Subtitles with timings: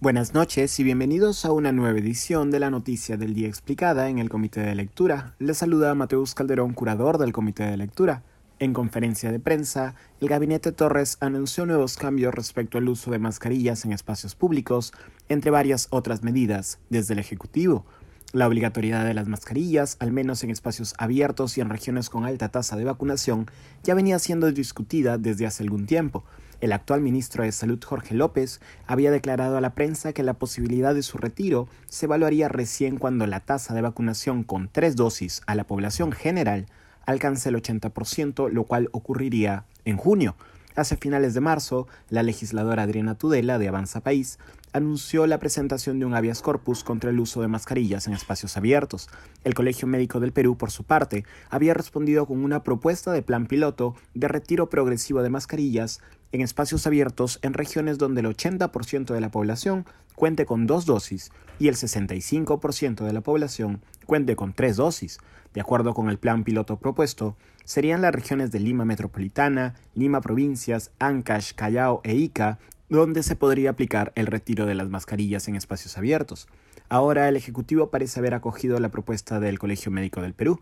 [0.00, 4.20] Buenas noches y bienvenidos a una nueva edición de la Noticia del Día Explicada en
[4.20, 5.34] el Comité de Lectura.
[5.40, 8.22] Les saluda Mateus Calderón, curador del Comité de Lectura.
[8.60, 13.84] En conferencia de prensa, el gabinete Torres anunció nuevos cambios respecto al uso de mascarillas
[13.84, 14.92] en espacios públicos,
[15.28, 17.84] entre varias otras medidas, desde el Ejecutivo.
[18.34, 22.50] La obligatoriedad de las mascarillas, al menos en espacios abiertos y en regiones con alta
[22.50, 23.46] tasa de vacunación,
[23.84, 26.24] ya venía siendo discutida desde hace algún tiempo.
[26.60, 30.94] El actual ministro de Salud Jorge López había declarado a la prensa que la posibilidad
[30.94, 35.54] de su retiro se evaluaría recién cuando la tasa de vacunación con tres dosis a
[35.54, 36.66] la población general
[37.06, 40.36] alcance el 80%, lo cual ocurriría en junio.
[40.78, 44.38] Hace finales de marzo, la legisladora Adriana Tudela de Avanza País
[44.72, 49.08] anunció la presentación de un habeas corpus contra el uso de mascarillas en espacios abiertos.
[49.42, 53.48] El Colegio Médico del Perú, por su parte, había respondido con una propuesta de plan
[53.48, 56.00] piloto de retiro progresivo de mascarillas
[56.32, 61.30] en espacios abiertos en regiones donde el 80% de la población cuente con dos dosis
[61.58, 65.18] y el 65% de la población cuente con tres dosis.
[65.54, 70.90] De acuerdo con el plan piloto propuesto, serían las regiones de Lima Metropolitana, Lima Provincias,
[70.98, 75.98] Ancash, Callao e Ica donde se podría aplicar el retiro de las mascarillas en espacios
[75.98, 76.48] abiertos.
[76.88, 80.60] Ahora el Ejecutivo parece haber acogido la propuesta del Colegio Médico del Perú.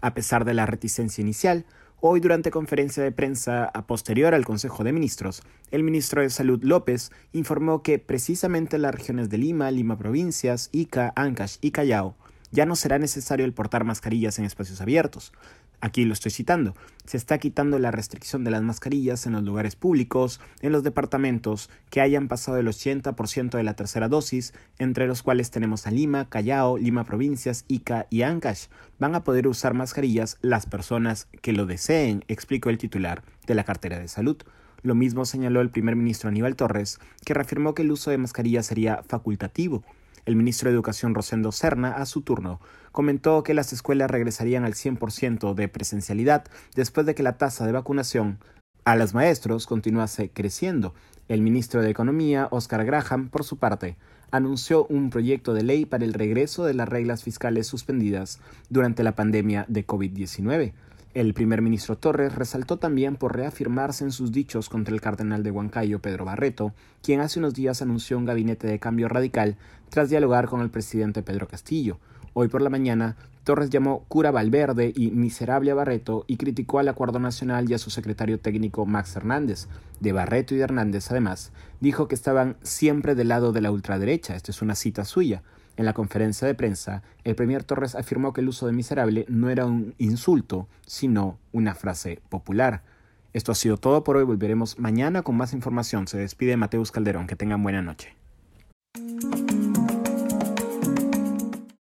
[0.00, 1.66] A pesar de la reticencia inicial,
[2.00, 6.62] hoy durante conferencia de prensa a posterior al Consejo de Ministros, el ministro de Salud
[6.62, 12.16] López informó que precisamente las regiones de Lima, Lima Provincias, Ica, Ancash y Callao
[12.50, 15.32] ya no será necesario el portar mascarillas en espacios abiertos.
[15.80, 16.74] Aquí lo estoy citando.
[17.04, 21.70] Se está quitando la restricción de las mascarillas en los lugares públicos, en los departamentos
[21.88, 26.28] que hayan pasado el 80% de la tercera dosis, entre los cuales tenemos a Lima,
[26.28, 28.66] Callao, Lima Provincias, Ica y Ancash.
[28.98, 33.64] Van a poder usar mascarillas las personas que lo deseen, explicó el titular de la
[33.64, 34.38] cartera de salud.
[34.82, 38.66] Lo mismo señaló el primer ministro Aníbal Torres, que reafirmó que el uso de mascarillas
[38.66, 39.84] sería facultativo.
[40.26, 42.60] El ministro de Educación Rosendo Serna, a su turno,
[42.92, 47.72] comentó que las escuelas regresarían al 100% de presencialidad después de que la tasa de
[47.72, 48.38] vacunación
[48.84, 50.94] a los maestros continuase creciendo.
[51.28, 53.96] El ministro de Economía, Oscar Graham, por su parte,
[54.30, 58.40] anunció un proyecto de ley para el regreso de las reglas fiscales suspendidas
[58.70, 60.72] durante la pandemia de COVID-19.
[61.14, 65.50] El primer ministro Torres resaltó también por reafirmarse en sus dichos contra el cardenal de
[65.50, 69.56] Huancayo, Pedro Barreto, quien hace unos días anunció un gabinete de cambio radical
[69.88, 71.98] tras dialogar con el presidente Pedro Castillo.
[72.34, 76.88] Hoy por la mañana, Torres llamó cura Valverde y miserable a Barreto y criticó al
[76.88, 79.68] Acuerdo Nacional y a su secretario técnico Max Hernández.
[80.00, 84.36] De Barreto y de Hernández, además, dijo que estaban siempre del lado de la ultraderecha.
[84.36, 85.42] Esta es una cita suya.
[85.78, 89.48] En la conferencia de prensa, el premier Torres afirmó que el uso de miserable no
[89.48, 92.82] era un insulto, sino una frase popular.
[93.32, 94.24] Esto ha sido todo por hoy.
[94.24, 96.08] Volveremos mañana con más información.
[96.08, 97.26] Se despide Mateus Calderón.
[97.26, 98.16] Que tengan buena noche.